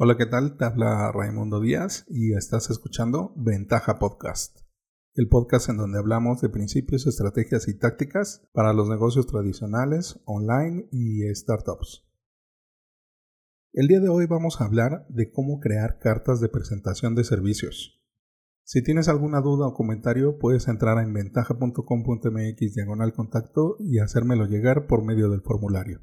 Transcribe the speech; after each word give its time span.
Hola, 0.00 0.16
¿qué 0.16 0.26
tal? 0.26 0.56
Te 0.56 0.64
habla 0.64 1.10
Raimundo 1.10 1.60
Díaz 1.60 2.04
y 2.06 2.32
estás 2.34 2.70
escuchando 2.70 3.32
Ventaja 3.34 3.98
Podcast, 3.98 4.60
el 5.14 5.26
podcast 5.28 5.70
en 5.70 5.76
donde 5.76 5.98
hablamos 5.98 6.40
de 6.40 6.48
principios, 6.48 7.08
estrategias 7.08 7.66
y 7.66 7.76
tácticas 7.76 8.48
para 8.52 8.72
los 8.72 8.88
negocios 8.88 9.26
tradicionales, 9.26 10.20
online 10.24 10.86
y 10.92 11.22
startups. 11.34 12.06
El 13.72 13.88
día 13.88 13.98
de 13.98 14.08
hoy 14.08 14.26
vamos 14.26 14.60
a 14.60 14.66
hablar 14.66 15.04
de 15.08 15.32
cómo 15.32 15.58
crear 15.58 15.98
cartas 15.98 16.40
de 16.40 16.48
presentación 16.48 17.16
de 17.16 17.24
servicios. 17.24 18.00
Si 18.62 18.84
tienes 18.84 19.08
alguna 19.08 19.40
duda 19.40 19.66
o 19.66 19.74
comentario, 19.74 20.38
puedes 20.38 20.68
entrar 20.68 21.02
en 21.02 21.12
ventaja.com.mx 21.12 22.74
diagonal 22.76 23.12
contacto 23.14 23.74
y 23.80 23.98
hacérmelo 23.98 24.46
llegar 24.46 24.86
por 24.86 25.02
medio 25.02 25.28
del 25.28 25.42
formulario. 25.42 26.02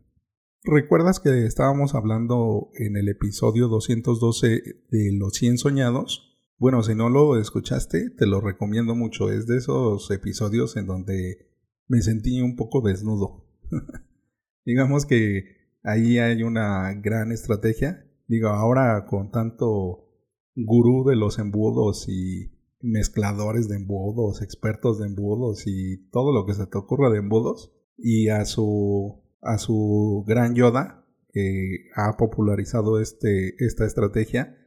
¿Recuerdas 0.67 1.19
que 1.19 1.45
estábamos 1.45 1.93
hablando 1.93 2.71
en 2.73 2.97
el 2.97 3.07
episodio 3.07 3.67
212 3.67 4.47
de 4.89 5.11
los 5.13 5.33
100 5.35 5.59
soñados? 5.59 6.39
Bueno, 6.57 6.81
si 6.81 6.95
no 6.95 7.07
lo 7.09 7.39
escuchaste, 7.39 8.09
te 8.09 8.25
lo 8.25 8.41
recomiendo 8.41 8.95
mucho. 8.95 9.31
Es 9.31 9.45
de 9.45 9.57
esos 9.57 10.09
episodios 10.09 10.75
en 10.75 10.87
donde 10.87 11.51
me 11.87 12.01
sentí 12.01 12.41
un 12.41 12.55
poco 12.55 12.81
desnudo. 12.81 13.45
Digamos 14.65 15.05
que 15.05 15.43
ahí 15.83 16.17
hay 16.17 16.41
una 16.41 16.95
gran 16.95 17.31
estrategia. 17.31 18.03
Digo, 18.27 18.47
ahora 18.47 19.05
con 19.05 19.29
tanto 19.29 20.09
gurú 20.55 21.07
de 21.07 21.15
los 21.15 21.37
embudos 21.37 22.09
y 22.09 22.51
mezcladores 22.81 23.69
de 23.69 23.75
embudos, 23.75 24.41
expertos 24.41 24.97
de 24.97 25.05
embudos 25.05 25.67
y 25.67 26.09
todo 26.09 26.33
lo 26.33 26.47
que 26.47 26.55
se 26.55 26.65
te 26.65 26.77
ocurra 26.79 27.11
de 27.11 27.19
embudos, 27.19 27.71
y 27.97 28.29
a 28.29 28.45
su 28.45 29.24
a 29.45 29.57
su 29.57 30.23
gran 30.27 30.55
Yoda, 30.55 31.05
que 31.29 31.89
ha 31.95 32.17
popularizado 32.17 32.99
este, 32.99 33.55
esta 33.63 33.85
estrategia, 33.85 34.57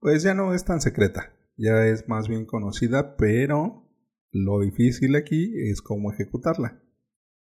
pues 0.00 0.22
ya 0.22 0.34
no 0.34 0.54
es 0.54 0.64
tan 0.64 0.80
secreta, 0.80 1.34
ya 1.56 1.86
es 1.86 2.08
más 2.08 2.28
bien 2.28 2.44
conocida, 2.44 3.16
pero 3.16 3.88
lo 4.30 4.60
difícil 4.60 5.16
aquí 5.16 5.52
es 5.70 5.82
cómo 5.82 6.12
ejecutarla. 6.12 6.82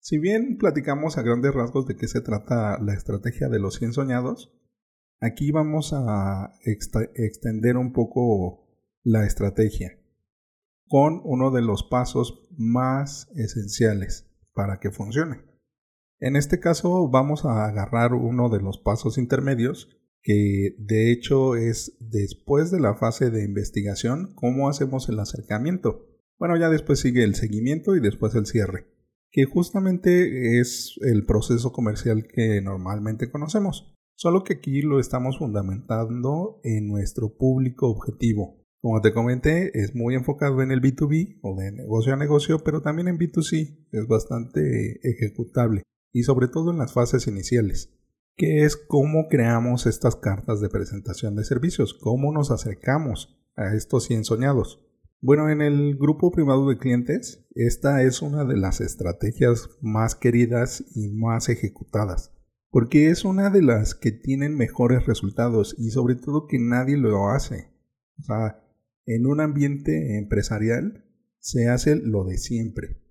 Si 0.01 0.17
bien 0.17 0.57
platicamos 0.57 1.17
a 1.17 1.21
grandes 1.21 1.53
rasgos 1.53 1.85
de 1.85 1.95
qué 1.95 2.07
se 2.07 2.21
trata 2.21 2.79
la 2.81 2.93
estrategia 2.93 3.49
de 3.49 3.59
los 3.59 3.75
100 3.75 3.93
soñados, 3.93 4.53
aquí 5.19 5.51
vamos 5.51 5.93
a 5.93 6.53
extender 6.63 7.77
un 7.77 7.93
poco 7.93 8.67
la 9.03 9.25
estrategia 9.25 9.99
con 10.87 11.21
uno 11.23 11.51
de 11.51 11.61
los 11.61 11.83
pasos 11.83 12.49
más 12.57 13.29
esenciales 13.35 14.27
para 14.53 14.79
que 14.79 14.89
funcione. 14.89 15.48
En 16.21 16.35
este 16.35 16.59
caso 16.59 17.07
vamos 17.09 17.45
a 17.45 17.65
agarrar 17.65 18.13
uno 18.13 18.49
de 18.49 18.59
los 18.59 18.77
pasos 18.77 19.17
intermedios 19.17 19.87
que 20.21 20.75
de 20.77 21.13
hecho 21.13 21.55
es 21.55 21.95
después 22.01 22.71
de 22.71 22.81
la 22.81 22.95
fase 22.95 23.31
de 23.31 23.45
investigación 23.45 24.33
cómo 24.35 24.67
hacemos 24.67 25.07
el 25.07 25.17
acercamiento. 25.19 26.07
Bueno, 26.37 26.57
ya 26.57 26.69
después 26.69 26.99
sigue 26.99 27.23
el 27.23 27.35
seguimiento 27.35 27.95
y 27.95 28.01
después 28.01 28.35
el 28.35 28.47
cierre, 28.47 28.87
que 29.31 29.45
justamente 29.45 30.59
es 30.59 30.99
el 31.01 31.25
proceso 31.25 31.71
comercial 31.71 32.27
que 32.27 32.61
normalmente 32.61 33.31
conocemos, 33.31 33.95
solo 34.15 34.43
que 34.43 34.55
aquí 34.55 34.81
lo 34.81 34.99
estamos 34.99 35.37
fundamentando 35.37 36.59
en 36.65 36.89
nuestro 36.89 37.37
público 37.37 37.89
objetivo. 37.89 38.57
Como 38.81 38.99
te 38.99 39.13
comenté, 39.13 39.71
es 39.73 39.95
muy 39.95 40.15
enfocado 40.15 40.61
en 40.61 40.71
el 40.71 40.81
B2B 40.81 41.39
o 41.43 41.55
de 41.55 41.71
negocio 41.71 42.13
a 42.13 42.17
negocio, 42.17 42.59
pero 42.59 42.81
también 42.81 43.07
en 43.07 43.17
B2C 43.17 43.87
es 43.91 44.07
bastante 44.07 44.99
ejecutable 45.03 45.83
y 46.11 46.23
sobre 46.23 46.47
todo 46.47 46.71
en 46.71 46.77
las 46.77 46.93
fases 46.93 47.27
iniciales, 47.27 47.93
que 48.35 48.63
es 48.63 48.75
cómo 48.75 49.27
creamos 49.29 49.85
estas 49.85 50.15
cartas 50.15 50.61
de 50.61 50.69
presentación 50.69 51.35
de 51.35 51.43
servicios, 51.43 51.93
cómo 51.93 52.31
nos 52.31 52.51
acercamos 52.51 53.37
a 53.55 53.75
estos 53.75 54.05
100 54.05 54.23
soñados. 54.23 54.85
Bueno, 55.21 55.49
en 55.49 55.61
el 55.61 55.97
grupo 55.97 56.31
privado 56.31 56.69
de 56.69 56.77
clientes, 56.77 57.45
esta 57.53 58.03
es 58.03 58.21
una 58.21 58.45
de 58.45 58.55
las 58.55 58.79
estrategias 58.79 59.69
más 59.81 60.15
queridas 60.15 60.83
y 60.95 61.09
más 61.09 61.49
ejecutadas, 61.49 62.31
porque 62.69 63.09
es 63.09 63.25
una 63.25 63.49
de 63.49 63.61
las 63.61 63.95
que 63.95 64.13
tienen 64.13 64.55
mejores 64.55 65.05
resultados 65.05 65.75
y 65.77 65.89
sobre 65.89 66.15
todo 66.15 66.47
que 66.47 66.59
nadie 66.59 66.95
lo 66.95 67.27
hace. 67.27 67.73
O 68.17 68.23
sea, 68.23 68.63
en 69.05 69.25
un 69.25 69.41
ambiente 69.41 70.17
empresarial 70.17 71.03
se 71.39 71.67
hace 71.67 71.97
lo 71.97 72.23
de 72.23 72.37
siempre 72.37 73.08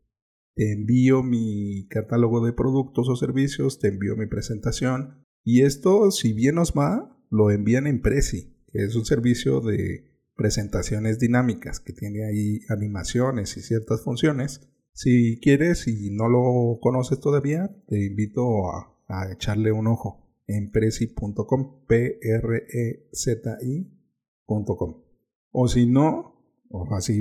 te 0.58 0.72
envío 0.72 1.22
mi 1.22 1.86
catálogo 1.86 2.44
de 2.44 2.52
productos 2.52 3.08
o 3.08 3.14
servicios, 3.14 3.78
te 3.78 3.86
envío 3.86 4.16
mi 4.16 4.26
presentación 4.26 5.24
y 5.44 5.62
esto, 5.62 6.10
si 6.10 6.32
bien 6.32 6.56
nos 6.56 6.72
va, 6.72 7.16
lo 7.30 7.52
envían 7.52 7.86
en 7.86 8.02
Prezi, 8.02 8.56
que 8.66 8.82
es 8.82 8.96
un 8.96 9.04
servicio 9.04 9.60
de 9.60 10.10
presentaciones 10.34 11.20
dinámicas 11.20 11.78
que 11.78 11.92
tiene 11.92 12.24
ahí 12.24 12.58
animaciones 12.70 13.56
y 13.56 13.60
ciertas 13.60 14.02
funciones. 14.02 14.68
Si 14.94 15.38
quieres 15.40 15.86
y 15.86 16.10
no 16.10 16.28
lo 16.28 16.80
conoces 16.80 17.20
todavía, 17.20 17.70
te 17.86 18.04
invito 18.04 18.68
a, 18.68 18.98
a 19.06 19.30
echarle 19.30 19.70
un 19.70 19.86
ojo 19.86 20.26
en 20.48 20.72
prezi.com, 20.72 21.86
p 21.86 22.18
r 22.20 22.66
e 22.68 23.08
z 23.12 23.58
i.com. 23.62 25.04
O 25.52 25.68
si 25.68 25.86
no, 25.86 26.34
o 26.68 26.96
así 26.96 27.16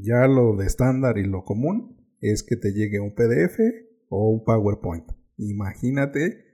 ya 0.00 0.26
lo 0.26 0.56
de 0.56 0.64
estándar 0.64 1.18
y 1.18 1.24
lo 1.24 1.44
común, 1.44 2.01
es 2.22 2.42
que 2.42 2.56
te 2.56 2.72
llegue 2.72 3.00
un 3.00 3.14
PDF 3.14 3.58
o 4.08 4.30
un 4.30 4.44
PowerPoint. 4.44 5.04
Imagínate 5.36 6.44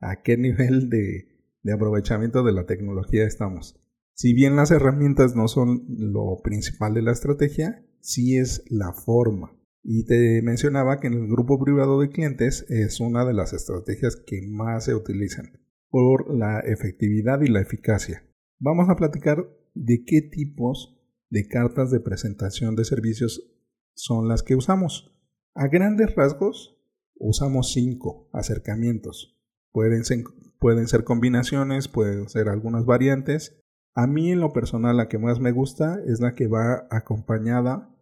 a 0.00 0.22
qué 0.22 0.36
nivel 0.36 0.88
de, 0.90 1.28
aprovechamiento 1.72 2.42
de 2.42 2.52
la 2.52 2.64
tecnología 2.64 3.24
estamos. 3.24 3.78
Si 4.14 4.32
bien 4.32 4.56
las 4.56 4.70
herramientas 4.70 5.36
no 5.36 5.46
son 5.46 5.84
lo 5.88 6.40
principal 6.42 6.94
de 6.94 7.02
la 7.02 7.12
estrategia, 7.12 7.84
sí 8.00 8.36
es 8.38 8.64
la 8.70 8.92
forma. 8.92 9.54
Y 9.84 10.06
te 10.06 10.42
mencionaba 10.42 10.98
que 10.98 11.06
en 11.06 11.14
el 11.14 11.28
grupo 11.28 11.62
privado 11.62 12.00
de 12.00 12.08
clientes 12.08 12.66
es 12.68 13.00
una 13.00 13.24
de 13.24 13.34
las 13.34 13.52
estrategias 13.52 14.16
que 14.16 14.40
más 14.48 14.86
se 14.86 14.94
utilizan 14.94 15.60
por 15.90 16.34
la 16.34 16.60
efectividad 16.60 17.42
y 17.42 17.48
la 17.48 17.60
eficacia. 17.60 18.24
Vamos 18.58 18.88
a 18.88 18.96
platicar 18.96 19.48
de 19.74 20.04
qué 20.04 20.22
tipos 20.22 20.98
de 21.30 21.46
cartas 21.46 21.90
de 21.90 22.00
presentación 22.00 22.74
de 22.74 22.84
servicios 22.84 23.54
son 23.94 24.28
las 24.28 24.42
que 24.42 24.56
usamos. 24.56 25.17
A 25.60 25.66
grandes 25.66 26.14
rasgos, 26.14 26.78
usamos 27.16 27.72
cinco 27.72 28.30
acercamientos. 28.32 29.36
Pueden 29.72 30.04
ser, 30.04 31.02
combinaciones, 31.02 31.88
pueden 31.88 32.28
ser 32.28 32.48
algunas 32.48 32.86
variantes. 32.86 33.60
A 33.92 34.06
mí 34.06 34.30
en 34.30 34.38
lo 34.38 34.52
personal 34.52 34.96
la 34.96 35.08
que 35.08 35.18
más 35.18 35.40
me 35.40 35.50
gusta 35.50 36.00
es 36.06 36.20
la 36.20 36.36
que 36.36 36.46
va 36.46 36.86
acompañada 36.92 37.92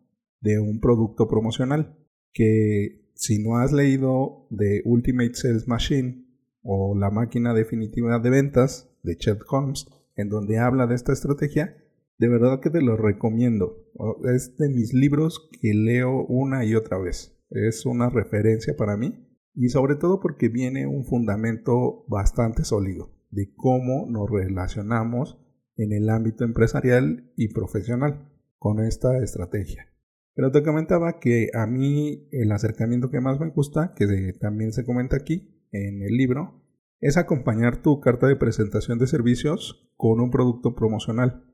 de 0.43 0.61
un 0.61 0.81
producto 0.81 1.29
promocional. 1.29 1.97
Que 2.35 3.11
si 3.15 3.43
no 3.43 3.57
has 3.57 3.73
leído 3.73 4.47
de 4.51 4.83
Ultimate 4.85 5.33
Sales 5.33 5.67
Machine 5.67 6.27
o 6.61 6.95
la 6.95 7.11
máquina 7.11 7.55
definitiva 7.55 8.19
de 8.19 8.29
ventas 8.29 8.91
de 9.03 9.17
Chet 9.17 9.41
Holmes, 9.49 9.87
en 10.15 10.29
donde 10.29 10.59
habla 10.59 10.87
de 10.87 10.95
esta 10.95 11.15
estrategia, 11.15 11.75
de 12.19 12.29
verdad 12.29 12.61
que 12.61 12.69
te 12.69 12.83
lo 12.83 12.99
recomiendo. 12.99 13.89
Es 14.31 14.59
de 14.59 14.69
mis 14.69 14.93
libros 14.93 15.49
que 15.63 15.73
leo 15.73 16.27
una 16.27 16.63
y 16.67 16.75
otra 16.75 16.99
vez 16.99 17.33
es 17.51 17.87
una 17.87 18.11
referencia 18.11 18.77
para 18.77 18.97
mí 18.97 19.27
y 19.55 19.69
sobre 19.71 19.97
todo 19.97 20.21
porque 20.21 20.49
viene 20.49 20.87
un 20.87 21.05
fundamento 21.05 22.05
bastante 22.09 22.65
sólido 22.65 23.13
de 23.31 23.53
cómo 23.57 24.07
nos 24.09 24.31
relacionamos 24.31 25.39
en 25.77 25.93
el 25.93 26.09
ámbito 26.11 26.45
empresarial 26.45 27.33
y 27.37 27.53
profesional 27.53 28.31
con 28.59 28.81
esta 28.81 29.19
estrategia. 29.19 29.93
Pero 30.35 30.51
te 30.51 30.63
comentaba 30.63 31.19
que 31.19 31.49
a 31.55 31.67
mí 31.67 32.29
el 32.31 32.53
acercamiento 32.53 33.11
que 33.11 33.21
más 33.21 33.41
me 33.41 33.49
gusta, 33.51 33.95
que 33.97 34.35
también 34.39 34.73
se 34.73 34.85
comenta 34.85 35.17
aquí 35.17 35.67
en 35.73 36.03
el 36.03 36.17
libro, 36.17 36.63
es 37.01 37.17
acompañar 37.17 37.83
tu 37.83 38.01
carta 38.01 38.27
de 38.27 38.37
presentación 38.37 38.99
de 38.99 39.07
servicios 39.07 39.91
con 39.97 40.21
un 40.21 40.31
producto 40.31 40.75
promocional. 40.75 41.45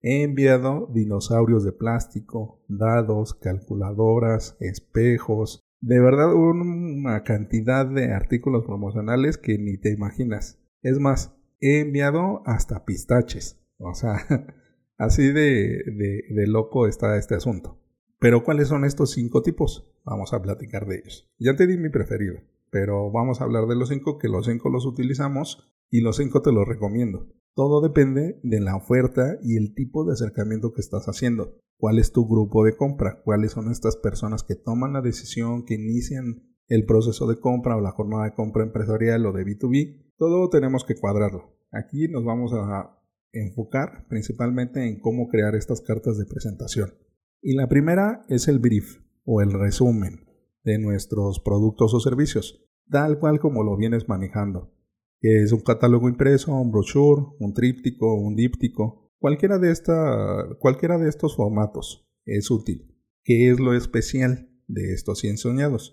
He 0.00 0.22
enviado 0.22 0.88
dinosaurios 0.92 1.64
de 1.64 1.72
plástico, 1.72 2.64
dados, 2.68 3.34
calculadoras, 3.34 4.56
espejos, 4.60 5.60
de 5.80 6.00
verdad 6.00 6.34
una 6.34 7.22
cantidad 7.22 7.86
de 7.86 8.12
artículos 8.12 8.64
promocionales 8.64 9.38
que 9.38 9.58
ni 9.58 9.78
te 9.78 9.92
imaginas. 9.92 10.60
Es 10.82 10.98
más, 10.98 11.36
he 11.60 11.80
enviado 11.80 12.42
hasta 12.46 12.84
pistaches. 12.84 13.60
O 13.78 13.94
sea, 13.94 14.18
así 14.98 15.32
de, 15.32 15.82
de, 16.30 16.46
loco 16.46 16.86
está 16.86 17.16
este 17.16 17.34
asunto. 17.34 17.80
Pero 18.18 18.42
¿cuáles 18.42 18.68
son 18.68 18.84
estos 18.84 19.12
cinco 19.12 19.42
tipos? 19.42 19.92
Vamos 20.04 20.32
a 20.32 20.42
platicar 20.42 20.86
de 20.86 20.96
ellos. 20.96 21.30
Ya 21.38 21.54
te 21.54 21.66
di 21.66 21.76
mi 21.76 21.90
preferido, 21.90 22.40
pero 22.70 23.10
vamos 23.12 23.40
a 23.40 23.44
hablar 23.44 23.66
de 23.66 23.76
los 23.76 23.88
cinco, 23.88 24.18
que 24.18 24.28
los 24.28 24.46
cinco 24.46 24.70
los 24.70 24.86
utilizamos 24.86 25.72
y 25.90 26.00
los 26.00 26.16
cinco 26.16 26.42
te 26.42 26.52
los 26.52 26.66
recomiendo. 26.66 27.28
Todo 27.58 27.80
depende 27.80 28.38
de 28.44 28.60
la 28.60 28.76
oferta 28.76 29.36
y 29.42 29.56
el 29.56 29.74
tipo 29.74 30.04
de 30.04 30.12
acercamiento 30.12 30.72
que 30.72 30.80
estás 30.80 31.06
haciendo. 31.06 31.58
¿Cuál 31.76 31.98
es 31.98 32.12
tu 32.12 32.24
grupo 32.28 32.62
de 32.62 32.76
compra? 32.76 33.20
¿Cuáles 33.24 33.50
son 33.50 33.68
estas 33.68 33.96
personas 33.96 34.44
que 34.44 34.54
toman 34.54 34.92
la 34.92 35.00
decisión, 35.00 35.64
que 35.64 35.74
inician 35.74 36.54
el 36.68 36.86
proceso 36.86 37.26
de 37.26 37.40
compra 37.40 37.74
o 37.74 37.80
la 37.80 37.90
jornada 37.90 38.26
de 38.26 38.34
compra 38.34 38.62
empresarial 38.62 39.26
o 39.26 39.32
de 39.32 39.44
B2B? 39.44 40.12
Todo 40.16 40.48
tenemos 40.50 40.84
que 40.84 40.94
cuadrarlo. 40.94 41.58
Aquí 41.72 42.06
nos 42.06 42.24
vamos 42.24 42.52
a 42.54 42.96
enfocar 43.32 44.06
principalmente 44.08 44.86
en 44.86 45.00
cómo 45.00 45.26
crear 45.26 45.56
estas 45.56 45.80
cartas 45.80 46.16
de 46.16 46.26
presentación. 46.26 46.94
Y 47.42 47.56
la 47.56 47.66
primera 47.66 48.24
es 48.28 48.46
el 48.46 48.60
brief 48.60 49.00
o 49.24 49.40
el 49.40 49.52
resumen 49.52 50.28
de 50.62 50.78
nuestros 50.78 51.40
productos 51.40 51.92
o 51.92 51.98
servicios, 51.98 52.64
tal 52.88 53.18
cual 53.18 53.40
como 53.40 53.64
lo 53.64 53.76
vienes 53.76 54.08
manejando, 54.08 54.77
que 55.20 55.42
es 55.42 55.52
un 55.52 55.60
catálogo 55.60 56.08
impreso, 56.08 56.54
un 56.54 56.70
brochure, 56.70 57.26
un 57.38 57.52
tríptico, 57.54 58.14
un 58.14 58.36
díptico, 58.36 59.12
cualquiera 59.18 59.58
de, 59.58 59.70
esta, 59.70 60.46
cualquiera 60.58 60.98
de 60.98 61.08
estos 61.08 61.36
formatos 61.36 62.08
es 62.24 62.50
útil. 62.50 62.94
¿Qué 63.24 63.50
es 63.50 63.60
lo 63.60 63.74
especial 63.74 64.50
de 64.66 64.92
estos 64.92 65.18
100 65.20 65.38
soñados? 65.38 65.92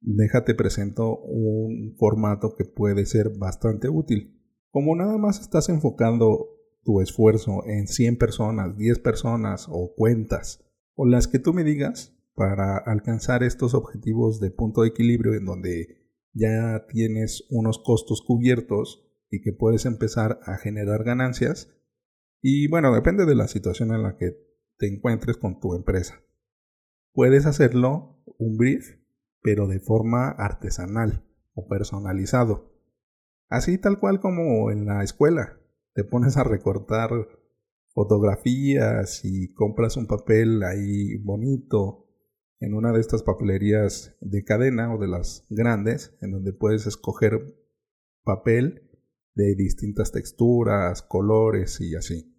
Déjate 0.00 0.54
presento 0.54 1.18
un 1.18 1.96
formato 1.96 2.54
que 2.56 2.64
puede 2.64 3.06
ser 3.06 3.30
bastante 3.38 3.88
útil. 3.88 4.40
Como 4.70 4.94
nada 4.94 5.16
más 5.16 5.40
estás 5.40 5.68
enfocando 5.68 6.48
tu 6.84 7.00
esfuerzo 7.00 7.66
en 7.66 7.88
100 7.88 8.18
personas, 8.18 8.76
10 8.76 8.98
personas 9.00 9.66
o 9.68 9.94
cuentas, 9.96 10.64
o 10.94 11.06
las 11.06 11.26
que 11.26 11.38
tú 11.38 11.52
me 11.52 11.64
digas, 11.64 12.16
para 12.34 12.76
alcanzar 12.76 13.42
estos 13.42 13.74
objetivos 13.74 14.40
de 14.40 14.50
punto 14.50 14.82
de 14.82 14.88
equilibrio 14.88 15.34
en 15.34 15.46
donde 15.46 16.05
ya 16.36 16.86
tienes 16.88 17.46
unos 17.50 17.78
costos 17.78 18.22
cubiertos 18.22 19.02
y 19.30 19.40
que 19.40 19.52
puedes 19.52 19.86
empezar 19.86 20.38
a 20.44 20.56
generar 20.58 21.02
ganancias. 21.02 21.74
Y 22.42 22.68
bueno, 22.68 22.94
depende 22.94 23.24
de 23.24 23.34
la 23.34 23.48
situación 23.48 23.92
en 23.92 24.02
la 24.02 24.16
que 24.16 24.36
te 24.78 24.86
encuentres 24.86 25.38
con 25.38 25.58
tu 25.58 25.74
empresa. 25.74 26.22
Puedes 27.12 27.46
hacerlo 27.46 28.22
un 28.38 28.58
brief, 28.58 28.98
pero 29.40 29.66
de 29.66 29.80
forma 29.80 30.28
artesanal 30.28 31.24
o 31.54 31.66
personalizado. 31.66 32.72
Así 33.48 33.78
tal 33.78 33.98
cual 33.98 34.20
como 34.20 34.70
en 34.70 34.84
la 34.84 35.02
escuela. 35.02 35.58
Te 35.94 36.04
pones 36.04 36.36
a 36.36 36.44
recortar 36.44 37.10
fotografías 37.94 39.24
y 39.24 39.54
compras 39.54 39.96
un 39.96 40.06
papel 40.06 40.62
ahí 40.62 41.16
bonito 41.16 42.05
en 42.60 42.74
una 42.74 42.92
de 42.92 43.00
estas 43.00 43.22
papelerías 43.22 44.16
de 44.20 44.44
cadena 44.44 44.94
o 44.94 44.98
de 44.98 45.08
las 45.08 45.46
grandes, 45.50 46.16
en 46.20 46.32
donde 46.32 46.52
puedes 46.52 46.86
escoger 46.86 47.54
papel 48.24 48.90
de 49.34 49.54
distintas 49.54 50.12
texturas, 50.12 51.02
colores 51.02 51.80
y 51.80 51.94
así. 51.94 52.34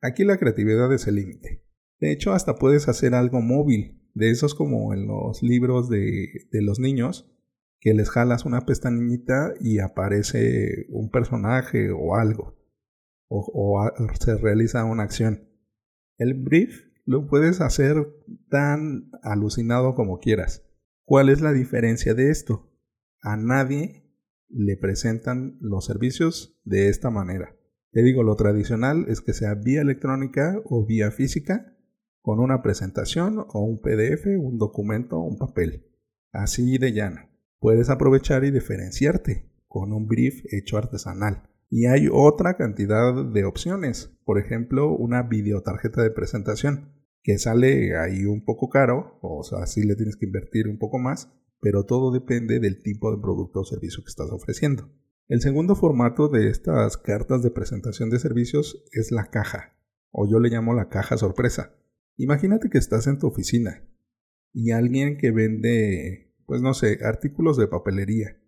Aquí 0.00 0.24
la 0.24 0.38
creatividad 0.38 0.92
es 0.92 1.06
el 1.06 1.16
límite. 1.16 1.64
De 2.00 2.12
hecho, 2.12 2.32
hasta 2.32 2.56
puedes 2.56 2.88
hacer 2.88 3.14
algo 3.14 3.40
móvil, 3.40 4.00
de 4.14 4.30
esos 4.30 4.54
como 4.54 4.92
en 4.92 5.06
los 5.06 5.42
libros 5.42 5.88
de, 5.88 6.46
de 6.50 6.62
los 6.62 6.78
niños, 6.78 7.32
que 7.80 7.94
les 7.94 8.10
jalas 8.10 8.44
una 8.44 8.60
pestañita 8.66 9.54
y 9.60 9.80
aparece 9.80 10.86
un 10.90 11.10
personaje 11.10 11.90
o 11.90 12.14
algo, 12.14 12.56
o, 13.28 13.40
o 13.52 13.90
se 14.20 14.36
realiza 14.36 14.84
una 14.84 15.02
acción. 15.02 15.48
El 16.18 16.34
brief 16.34 16.91
lo 17.04 17.26
puedes 17.26 17.60
hacer 17.60 18.06
tan 18.48 19.10
alucinado 19.22 19.94
como 19.94 20.18
quieras. 20.18 20.64
¿Cuál 21.04 21.28
es 21.28 21.40
la 21.40 21.52
diferencia 21.52 22.14
de 22.14 22.30
esto? 22.30 22.70
A 23.20 23.36
nadie 23.36 24.10
le 24.48 24.76
presentan 24.76 25.56
los 25.60 25.86
servicios 25.86 26.58
de 26.64 26.88
esta 26.88 27.10
manera. 27.10 27.56
Te 27.90 28.02
digo, 28.02 28.22
lo 28.22 28.36
tradicional 28.36 29.06
es 29.08 29.20
que 29.20 29.32
sea 29.32 29.54
vía 29.54 29.82
electrónica 29.82 30.60
o 30.64 30.86
vía 30.86 31.10
física, 31.10 31.76
con 32.20 32.38
una 32.38 32.62
presentación 32.62 33.38
o 33.38 33.60
un 33.64 33.80
PDF, 33.80 34.26
un 34.38 34.58
documento 34.58 35.16
o 35.18 35.24
un 35.24 35.36
papel. 35.36 35.86
Así 36.30 36.78
de 36.78 36.92
llano. 36.92 37.28
Puedes 37.58 37.90
aprovechar 37.90 38.44
y 38.44 38.50
diferenciarte 38.50 39.50
con 39.66 39.92
un 39.92 40.06
brief 40.06 40.42
hecho 40.52 40.78
artesanal. 40.78 41.48
Y 41.74 41.86
hay 41.86 42.06
otra 42.12 42.58
cantidad 42.58 43.24
de 43.24 43.46
opciones, 43.46 44.14
por 44.26 44.38
ejemplo, 44.38 44.94
una 44.94 45.22
videotarjeta 45.22 46.02
de 46.02 46.10
presentación, 46.10 46.92
que 47.22 47.38
sale 47.38 47.96
ahí 47.96 48.26
un 48.26 48.44
poco 48.44 48.68
caro, 48.68 49.18
o 49.22 49.42
sea, 49.42 49.64
sí 49.64 49.82
le 49.82 49.96
tienes 49.96 50.16
que 50.16 50.26
invertir 50.26 50.68
un 50.68 50.76
poco 50.78 50.98
más, 50.98 51.32
pero 51.62 51.86
todo 51.86 52.12
depende 52.12 52.60
del 52.60 52.82
tipo 52.82 53.10
de 53.10 53.22
producto 53.22 53.60
o 53.60 53.64
servicio 53.64 54.04
que 54.04 54.10
estás 54.10 54.30
ofreciendo. 54.30 54.90
El 55.28 55.40
segundo 55.40 55.74
formato 55.74 56.28
de 56.28 56.50
estas 56.50 56.98
cartas 56.98 57.42
de 57.42 57.50
presentación 57.50 58.10
de 58.10 58.18
servicios 58.18 58.84
es 58.92 59.10
la 59.10 59.30
caja, 59.30 59.74
o 60.10 60.28
yo 60.28 60.40
le 60.40 60.50
llamo 60.50 60.74
la 60.74 60.90
caja 60.90 61.16
sorpresa. 61.16 61.74
Imagínate 62.18 62.68
que 62.68 62.76
estás 62.76 63.06
en 63.06 63.18
tu 63.18 63.28
oficina 63.28 63.82
y 64.52 64.72
alguien 64.72 65.16
que 65.16 65.30
vende, 65.30 66.34
pues 66.44 66.60
no 66.60 66.74
sé, 66.74 66.98
artículos 67.02 67.56
de 67.56 67.66
papelería 67.66 68.41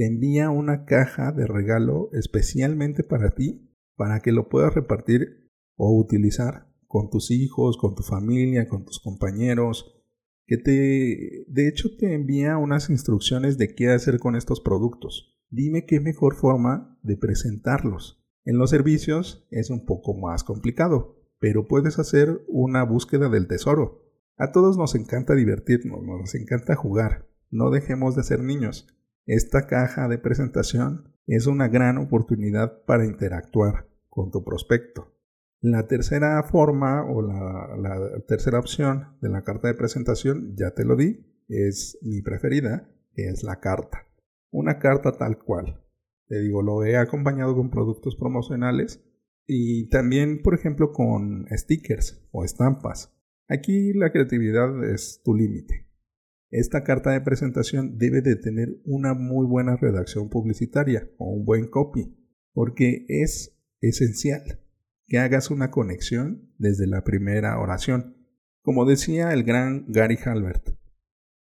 te 0.00 0.06
envía 0.06 0.48
una 0.48 0.86
caja 0.86 1.30
de 1.30 1.46
regalo 1.46 2.08
especialmente 2.14 3.04
para 3.04 3.34
ti, 3.34 3.70
para 3.96 4.20
que 4.20 4.32
lo 4.32 4.48
puedas 4.48 4.72
repartir 4.72 5.50
o 5.76 5.94
utilizar 5.94 6.72
con 6.86 7.10
tus 7.10 7.30
hijos, 7.30 7.76
con 7.76 7.94
tu 7.94 8.02
familia, 8.02 8.66
con 8.66 8.86
tus 8.86 8.98
compañeros, 8.98 10.02
que 10.46 10.56
te, 10.56 11.44
de 11.48 11.68
hecho 11.68 11.94
te 11.98 12.14
envía 12.14 12.56
unas 12.56 12.88
instrucciones 12.88 13.58
de 13.58 13.74
qué 13.74 13.90
hacer 13.90 14.18
con 14.20 14.36
estos 14.36 14.62
productos. 14.62 15.38
Dime 15.50 15.84
qué 15.84 16.00
mejor 16.00 16.34
forma 16.34 16.98
de 17.02 17.18
presentarlos. 17.18 18.24
En 18.46 18.56
los 18.56 18.70
servicios 18.70 19.46
es 19.50 19.68
un 19.68 19.84
poco 19.84 20.14
más 20.14 20.44
complicado, 20.44 21.20
pero 21.38 21.68
puedes 21.68 21.98
hacer 21.98 22.42
una 22.48 22.84
búsqueda 22.84 23.28
del 23.28 23.48
tesoro. 23.48 24.10
A 24.38 24.50
todos 24.50 24.78
nos 24.78 24.94
encanta 24.94 25.34
divertirnos, 25.34 26.02
nos 26.02 26.34
encanta 26.34 26.74
jugar. 26.74 27.28
No 27.50 27.68
dejemos 27.68 28.16
de 28.16 28.22
ser 28.22 28.42
niños. 28.42 28.86
Esta 29.32 29.68
caja 29.68 30.08
de 30.08 30.18
presentación 30.18 31.14
es 31.28 31.46
una 31.46 31.68
gran 31.68 31.98
oportunidad 31.98 32.84
para 32.84 33.06
interactuar 33.06 33.88
con 34.08 34.32
tu 34.32 34.42
prospecto. 34.42 35.14
La 35.60 35.86
tercera 35.86 36.42
forma 36.42 37.04
o 37.04 37.22
la, 37.22 38.24
tercera 38.26 38.58
opción 38.58 39.16
de 39.20 39.28
la 39.28 39.44
carta 39.44 39.68
de 39.68 39.74
presentación, 39.74 40.56
ya 40.56 40.72
te 40.72 40.84
lo 40.84 40.96
di, 40.96 41.44
es 41.48 41.96
mi 42.02 42.22
preferida, 42.22 42.90
es 43.14 43.44
la 43.44 43.60
carta. 43.60 44.04
Una 44.50 44.80
carta 44.80 45.12
tal 45.12 45.38
cual. 45.38 45.80
Te 46.26 46.40
digo, 46.40 46.60
lo 46.62 46.82
he 46.82 46.96
acompañado 46.96 47.54
con 47.54 47.70
productos 47.70 48.16
promocionales 48.16 49.00
y 49.46 49.88
también, 49.90 50.42
por 50.42 50.54
ejemplo, 50.54 50.90
con 50.90 51.46
stickers 51.52 52.20
o 52.32 52.44
estampas. 52.44 53.16
Aquí 53.46 53.92
la 53.92 54.10
creatividad 54.10 54.82
es 54.92 55.22
tu 55.24 55.36
límite. 55.36 55.89
Esta 56.50 56.82
carta 56.82 57.12
de 57.12 57.20
presentación 57.20 57.96
debe 57.96 58.22
de 58.22 58.34
tener 58.34 58.80
una 58.84 59.14
muy 59.14 59.46
buena 59.46 59.76
redacción 59.76 60.28
publicitaria 60.28 61.08
o 61.16 61.30
un 61.30 61.44
buen 61.44 61.68
copy, 61.68 62.16
porque 62.52 63.04
es 63.08 63.56
esencial 63.80 64.42
que 65.06 65.18
hagas 65.18 65.50
una 65.50 65.70
conexión 65.70 66.52
desde 66.58 66.86
la 66.86 67.04
primera 67.04 67.58
oración. 67.60 68.16
Como 68.62 68.84
decía 68.84 69.32
el 69.32 69.44
gran 69.44 69.86
Gary 69.88 70.18
Halbert, 70.24 70.76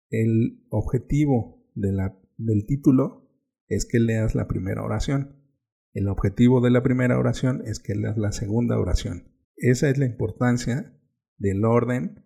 el 0.09 0.65
objetivo 0.69 1.63
del 1.75 2.65
título 2.65 3.29
es 3.67 3.85
que 3.85 3.99
leas 3.99 4.33
la 4.33 4.47
primera 4.47 4.83
oración. 4.83 5.41
El 5.93 6.07
objetivo 6.07 6.61
de 6.61 6.71
la 6.71 6.83
primera 6.83 7.17
oración 7.17 7.61
es 7.65 7.79
que 7.79 7.95
leas 7.95 8.17
la 8.17 8.31
segunda 8.31 8.79
oración. 8.79 9.31
Esa 9.55 9.89
es 9.89 9.97
la 9.97 10.05
importancia 10.05 10.99
del 11.37 11.63
orden 11.63 12.24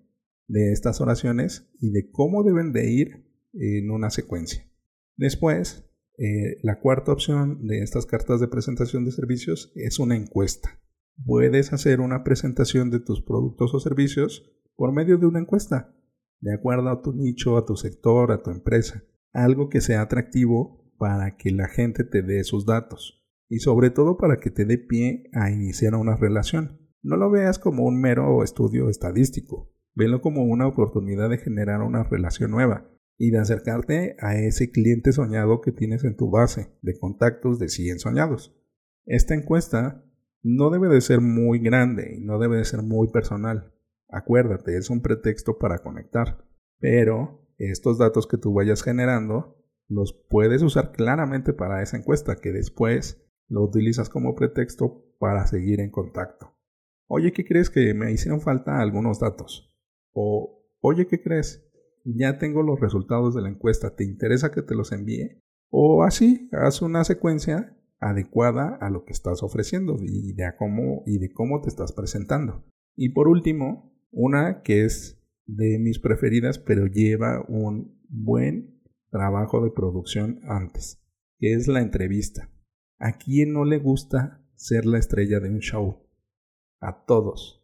de 0.50 0.74
estas 0.74 1.00
oraciones 1.00 1.70
y 1.80 1.92
de 1.92 2.12
cómo 2.12 2.44
deben 2.44 2.74
de 2.74 2.92
ir 2.92 3.26
en 3.54 3.92
una 3.92 4.10
secuencia. 4.10 4.68
Después, 5.16 5.86
eh, 6.18 6.58
la 6.64 6.80
cuarta 6.82 7.14
opción 7.14 7.66
de 7.66 7.82
estas 7.82 8.06
cartas 8.06 8.42
de 8.42 8.50
presentación 8.50 9.06
de 9.06 9.12
servicios 9.12 9.72
es 9.76 10.00
una 10.00 10.18
encuesta. 10.18 10.82
Puedes 11.26 11.72
hacer 11.72 12.02
una 12.02 12.24
presentación 12.24 12.90
de 12.90 13.00
tus 13.00 13.22
productos 13.22 13.74
o 13.74 13.80
servicios 13.80 14.52
por 14.76 14.92
medio 14.92 15.18
de 15.18 15.28
una 15.28 15.40
encuesta, 15.40 15.96
de 16.42 16.54
acuerdo 16.54 16.90
a 16.90 17.02
tu 17.02 17.14
nicho, 17.14 17.58
a 17.58 17.66
tu 17.66 17.76
sector, 17.76 18.32
a 18.32 18.42
tu 18.42 18.50
empresa. 18.50 19.04
Algo 19.32 19.70
que 19.70 19.82
sea 19.82 20.02
atractivo 20.02 20.94
para 20.98 21.38
que 21.38 21.52
la 21.52 21.68
gente 21.68 22.04
te 22.04 22.22
dé 22.22 22.44
sus 22.44 22.66
datos 22.66 23.26
y 23.48 23.60
sobre 23.60 23.90
todo 23.90 24.18
para 24.18 24.38
que 24.38 24.52
te 24.52 24.66
dé 24.66 24.78
pie 24.78 25.30
a 25.34 25.52
iniciar 25.52 25.96
una 25.96 26.16
relación. 26.16 26.80
No 27.02 27.18
lo 27.18 27.30
veas 27.30 27.60
como 27.60 27.86
un 27.86 28.00
mero 28.00 28.44
estudio 28.44 28.90
estadístico, 28.90 29.72
Velo 29.96 30.22
como 30.22 30.44
una 30.44 30.68
oportunidad 30.68 31.30
de 31.30 31.38
generar 31.38 31.82
una 31.82 32.04
relación 32.04 32.52
nueva 32.52 32.90
y 33.18 33.32
de 33.32 33.40
acercarte 33.40 34.16
a 34.20 34.36
ese 34.36 34.72
cliente 34.72 35.12
soñado 35.12 35.62
que 35.62 35.72
tienes 35.72 36.04
en 36.04 36.16
tu 36.16 36.30
base 36.30 36.74
de 36.82 36.98
contactos 36.98 37.60
de 37.60 37.68
100 37.68 38.00
soñados. 38.00 38.56
Esta 39.06 39.36
encuesta 39.36 40.06
no 40.42 40.70
debe 40.70 40.88
de 40.88 41.02
ser 41.02 41.20
muy 41.20 41.60
grande 41.60 42.16
y 42.16 42.22
no 42.22 42.40
debe 42.40 42.58
de 42.58 42.66
ser 42.66 42.82
muy 42.82 43.10
personal. 43.10 43.74
Acuérdate, 44.08 44.78
es 44.78 44.90
un 44.90 45.02
pretexto 45.02 45.58
para 45.58 45.80
conectar. 45.80 46.46
Pero 46.80 47.46
estos 47.58 47.98
datos 47.98 48.26
que 48.26 48.38
tú 48.38 48.54
vayas 48.54 48.84
generando 48.84 49.58
los 49.90 50.14
puedes 50.14 50.62
usar 50.62 50.92
claramente 50.92 51.52
para 51.52 51.82
esa 51.82 51.98
encuesta 51.98 52.38
que 52.38 52.52
después 52.52 53.22
lo 53.50 53.64
utilizas 53.64 54.10
como 54.10 54.36
pretexto 54.36 55.04
para 55.20 55.46
seguir 55.48 55.82
en 55.82 55.92
contacto. 55.92 56.56
Oye, 57.08 57.34
¿qué 57.34 57.44
crees 57.44 57.70
que 57.70 57.94
me 57.94 58.12
hicieron 58.12 58.40
falta 58.40 58.80
algunos 58.80 59.20
datos? 59.20 59.69
O, 60.22 60.66
oye, 60.82 61.08
¿qué 61.08 61.22
crees? 61.22 61.66
Ya 62.04 62.38
tengo 62.40 62.62
los 62.62 62.82
resultados 62.82 63.34
de 63.36 63.42
la 63.42 63.48
encuesta, 63.48 63.96
¿te 63.96 64.04
interesa 64.04 64.52
que 64.52 64.62
te 64.62 64.76
los 64.76 64.92
envíe? 64.92 65.40
O 65.70 66.04
así, 66.04 66.50
haz 66.52 66.82
una 66.82 67.06
secuencia 67.06 67.78
adecuada 68.02 68.78
a 68.82 68.90
lo 68.90 69.06
que 69.06 69.14
estás 69.14 69.44
ofreciendo 69.44 69.96
y 70.02 70.34
de, 70.34 70.44
cómo, 70.58 71.04
y 71.06 71.20
de 71.20 71.32
cómo 71.32 71.62
te 71.62 71.70
estás 71.70 71.94
presentando. 71.94 72.66
Y 72.98 73.14
por 73.14 73.30
último, 73.30 73.94
una 74.12 74.62
que 74.62 74.84
es 74.84 75.24
de 75.46 75.80
mis 75.80 76.00
preferidas, 76.00 76.60
pero 76.60 76.86
lleva 76.86 77.46
un 77.48 77.98
buen 78.10 78.82
trabajo 79.12 79.64
de 79.64 79.72
producción 79.72 80.42
antes, 80.44 81.02
que 81.38 81.54
es 81.54 81.70
la 81.70 81.80
entrevista. 81.80 82.52
¿A 82.98 83.18
quién 83.18 83.54
no 83.54 83.64
le 83.64 83.80
gusta 83.80 84.46
ser 84.56 84.86
la 84.86 84.98
estrella 85.00 85.40
de 85.40 85.50
un 85.50 85.60
show? 85.60 86.10
A 86.82 87.06
todos. 87.06 87.59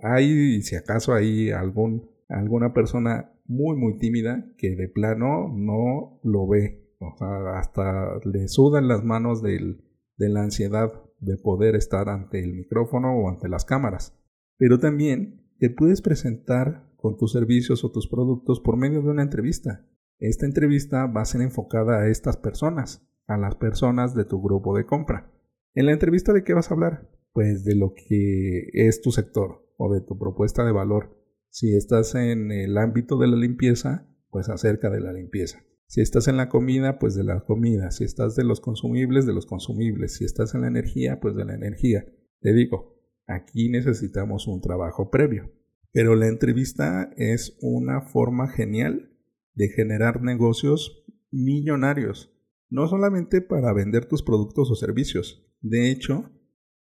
Hay, 0.00 0.62
si 0.62 0.76
acaso 0.76 1.12
hay 1.12 1.50
algún, 1.50 2.08
alguna 2.28 2.72
persona 2.72 3.32
muy, 3.46 3.76
muy 3.76 3.98
tímida 3.98 4.46
que 4.56 4.76
de 4.76 4.88
plano 4.88 5.52
no 5.52 6.20
lo 6.22 6.46
ve. 6.46 6.84
O 7.00 7.16
sea, 7.16 7.58
hasta 7.58 8.18
le 8.24 8.48
sudan 8.48 8.88
las 8.88 9.04
manos 9.04 9.42
de 9.42 9.78
la 10.16 10.42
ansiedad 10.42 10.92
de 11.20 11.36
poder 11.36 11.74
estar 11.74 12.08
ante 12.08 12.42
el 12.42 12.54
micrófono 12.54 13.16
o 13.16 13.28
ante 13.28 13.48
las 13.48 13.64
cámaras. 13.64 14.16
Pero 14.56 14.78
también 14.78 15.42
te 15.58 15.70
puedes 15.70 16.02
presentar 16.02 16.88
con 16.96 17.16
tus 17.16 17.32
servicios 17.32 17.84
o 17.84 17.90
tus 17.90 18.08
productos 18.08 18.60
por 18.60 18.76
medio 18.76 19.02
de 19.02 19.10
una 19.10 19.22
entrevista. 19.22 19.86
Esta 20.18 20.46
entrevista 20.46 21.06
va 21.06 21.22
a 21.22 21.26
ser 21.26 21.42
enfocada 21.42 22.00
a 22.00 22.08
estas 22.08 22.36
personas, 22.36 23.08
a 23.26 23.36
las 23.36 23.54
personas 23.54 24.14
de 24.14 24.24
tu 24.24 24.40
grupo 24.40 24.76
de 24.76 24.84
compra. 24.84 25.32
En 25.74 25.86
la 25.86 25.92
entrevista 25.92 26.32
de 26.32 26.42
qué 26.42 26.54
vas 26.54 26.70
a 26.70 26.74
hablar? 26.74 27.08
Pues 27.32 27.64
de 27.64 27.76
lo 27.76 27.94
que 27.94 28.68
es 28.72 29.00
tu 29.00 29.12
sector 29.12 29.67
o 29.78 29.92
de 29.92 30.02
tu 30.02 30.18
propuesta 30.18 30.64
de 30.64 30.72
valor. 30.72 31.16
Si 31.48 31.74
estás 31.74 32.14
en 32.14 32.52
el 32.52 32.76
ámbito 32.76 33.16
de 33.16 33.28
la 33.28 33.36
limpieza, 33.36 34.06
pues 34.28 34.50
acerca 34.50 34.90
de 34.90 35.00
la 35.00 35.14
limpieza. 35.14 35.64
Si 35.86 36.02
estás 36.02 36.28
en 36.28 36.36
la 36.36 36.50
comida, 36.50 36.98
pues 36.98 37.14
de 37.14 37.24
la 37.24 37.40
comida. 37.44 37.90
Si 37.90 38.04
estás 38.04 38.36
de 38.36 38.44
los 38.44 38.60
consumibles, 38.60 39.24
de 39.24 39.32
los 39.32 39.46
consumibles. 39.46 40.16
Si 40.16 40.24
estás 40.26 40.54
en 40.54 40.60
la 40.60 40.68
energía, 40.68 41.18
pues 41.20 41.34
de 41.34 41.46
la 41.46 41.54
energía. 41.54 42.04
Te 42.40 42.52
digo, 42.52 43.00
aquí 43.26 43.70
necesitamos 43.70 44.46
un 44.46 44.60
trabajo 44.60 45.10
previo. 45.10 45.50
Pero 45.92 46.14
la 46.14 46.28
entrevista 46.28 47.10
es 47.16 47.56
una 47.62 48.02
forma 48.02 48.48
genial 48.48 49.16
de 49.54 49.68
generar 49.68 50.22
negocios 50.22 51.04
millonarios, 51.30 52.34
no 52.68 52.86
solamente 52.86 53.40
para 53.40 53.72
vender 53.72 54.04
tus 54.04 54.22
productos 54.22 54.70
o 54.70 54.74
servicios. 54.74 55.50
De 55.62 55.90
hecho, 55.90 56.30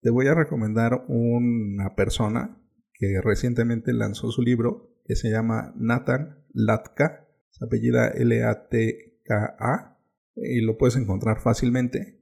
te 0.00 0.10
voy 0.10 0.26
a 0.28 0.34
recomendar 0.34 1.04
una 1.08 1.94
persona 1.94 2.63
que 2.94 3.20
recientemente 3.22 3.92
lanzó 3.92 4.30
su 4.30 4.42
libro 4.42 4.98
que 5.04 5.16
se 5.16 5.30
llama 5.30 5.74
Nathan 5.76 6.44
Latka, 6.52 7.28
su 7.50 7.64
apellida 7.64 8.08
L-A-T-K-A, 8.08 9.98
y 10.36 10.60
lo 10.60 10.78
puedes 10.78 10.96
encontrar 10.96 11.40
fácilmente. 11.40 12.20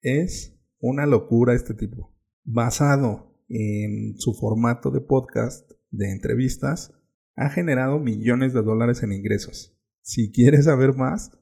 Es 0.00 0.58
una 0.78 1.06
locura 1.06 1.54
este 1.54 1.74
tipo. 1.74 2.14
Basado 2.44 3.34
en 3.48 4.16
su 4.18 4.34
formato 4.34 4.90
de 4.90 5.00
podcast 5.00 5.70
de 5.90 6.10
entrevistas, 6.10 6.92
ha 7.36 7.50
generado 7.50 7.98
millones 7.98 8.52
de 8.52 8.62
dólares 8.62 9.02
en 9.02 9.12
ingresos. 9.12 9.76
Si 10.02 10.30
quieres 10.30 10.66
saber 10.66 10.94
más, 10.94 11.32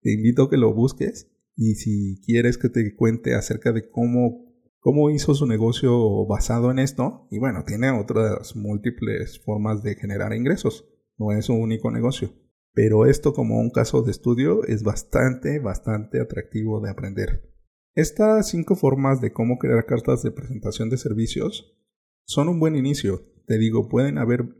te 0.00 0.12
invito 0.12 0.44
a 0.44 0.50
que 0.50 0.56
lo 0.56 0.72
busques 0.72 1.30
y 1.56 1.74
si 1.74 2.20
quieres 2.24 2.58
que 2.58 2.68
te 2.68 2.94
cuente 2.94 3.34
acerca 3.34 3.72
de 3.72 3.88
cómo, 3.90 4.51
cómo 4.82 5.10
hizo 5.10 5.32
su 5.32 5.46
negocio 5.46 6.26
basado 6.26 6.72
en 6.72 6.80
esto, 6.80 7.28
y 7.30 7.38
bueno, 7.38 7.62
tiene 7.64 7.92
otras 7.92 8.56
múltiples 8.56 9.40
formas 9.44 9.84
de 9.84 9.94
generar 9.94 10.34
ingresos, 10.34 10.88
no 11.16 11.30
es 11.30 11.48
un 11.48 11.62
único 11.62 11.92
negocio. 11.92 12.32
Pero 12.74 13.06
esto 13.06 13.32
como 13.32 13.60
un 13.60 13.70
caso 13.70 14.02
de 14.02 14.10
estudio 14.10 14.64
es 14.64 14.82
bastante, 14.82 15.60
bastante 15.60 16.20
atractivo 16.20 16.80
de 16.80 16.90
aprender. 16.90 17.48
Estas 17.94 18.50
cinco 18.50 18.74
formas 18.74 19.20
de 19.20 19.32
cómo 19.32 19.58
crear 19.58 19.86
cartas 19.86 20.24
de 20.24 20.32
presentación 20.32 20.90
de 20.90 20.96
servicios 20.96 21.78
son 22.24 22.48
un 22.48 22.58
buen 22.58 22.74
inicio. 22.74 23.20
Te 23.46 23.58
digo, 23.58 23.88
pueden 23.88 24.18
haber 24.18 24.56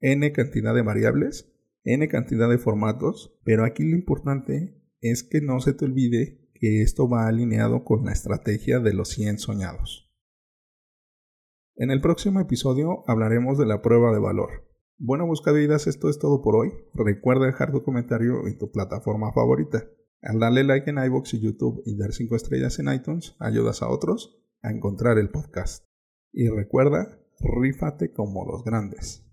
n 0.00 0.32
cantidad 0.32 0.74
de 0.74 0.82
variables 0.82 1.52
n 1.84 2.08
cantidad 2.08 2.48
de 2.48 2.58
formatos, 2.58 3.38
pero 3.44 3.64
aquí 3.64 3.84
lo 3.84 3.96
importante 3.96 4.80
es 5.00 5.22
que 5.22 5.42
no 5.42 5.60
se 5.60 5.74
te 5.74 5.84
olvide 5.84 6.39
que 6.60 6.82
esto 6.82 7.08
va 7.08 7.26
alineado 7.26 7.84
con 7.84 8.04
la 8.04 8.12
estrategia 8.12 8.80
de 8.80 8.92
los 8.92 9.08
100 9.08 9.38
soñados. 9.38 10.12
En 11.74 11.90
el 11.90 12.02
próximo 12.02 12.38
episodio 12.38 13.02
hablaremos 13.06 13.56
de 13.56 13.64
la 13.64 13.80
prueba 13.80 14.12
de 14.12 14.20
valor. 14.20 14.68
Bueno, 14.98 15.26
buscavidas, 15.26 15.86
esto 15.86 16.10
es 16.10 16.18
todo 16.18 16.42
por 16.42 16.54
hoy. 16.56 16.72
Recuerda 16.92 17.46
dejar 17.46 17.72
tu 17.72 17.82
comentario 17.82 18.46
en 18.46 18.58
tu 18.58 18.70
plataforma 18.70 19.32
favorita. 19.32 19.88
Al 20.20 20.38
darle 20.38 20.62
like 20.62 20.90
en 20.90 21.02
iBox 21.02 21.32
y 21.32 21.40
YouTube 21.40 21.82
y 21.86 21.96
dar 21.96 22.12
5 22.12 22.36
estrellas 22.36 22.78
en 22.78 22.92
iTunes, 22.92 23.34
ayudas 23.38 23.80
a 23.80 23.88
otros 23.88 24.38
a 24.60 24.70
encontrar 24.70 25.16
el 25.16 25.30
podcast. 25.30 25.86
Y 26.30 26.50
recuerda, 26.50 27.18
rífate 27.40 28.12
como 28.12 28.44
los 28.44 28.62
grandes. 28.62 29.29